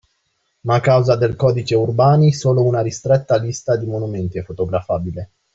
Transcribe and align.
Ma 0.61 0.73
a 0.77 0.79
causa 0.79 1.15
del 1.15 1.35
Codice 1.35 1.75
Urbani 1.75 2.33
solo 2.33 2.63
una 2.63 2.81
ristretta 2.81 3.35
lista 3.37 3.75
di 3.75 3.85
monumenti 3.85 4.39
è 4.39 4.43
fotografabile 4.43 5.29